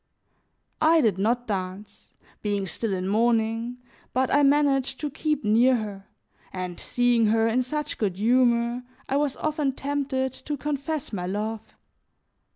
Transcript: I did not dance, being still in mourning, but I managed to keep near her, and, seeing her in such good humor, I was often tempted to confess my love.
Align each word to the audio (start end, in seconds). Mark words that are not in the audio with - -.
I 0.81 0.99
did 1.01 1.19
not 1.19 1.45
dance, 1.45 2.15
being 2.41 2.65
still 2.65 2.91
in 2.91 3.07
mourning, 3.07 3.77
but 4.13 4.33
I 4.33 4.41
managed 4.41 4.99
to 5.01 5.11
keep 5.11 5.43
near 5.43 5.75
her, 5.75 6.07
and, 6.51 6.79
seeing 6.79 7.27
her 7.27 7.47
in 7.47 7.61
such 7.61 7.99
good 7.99 8.15
humor, 8.17 8.81
I 9.07 9.17
was 9.17 9.35
often 9.35 9.73
tempted 9.73 10.33
to 10.33 10.57
confess 10.57 11.13
my 11.13 11.27
love. 11.27 11.75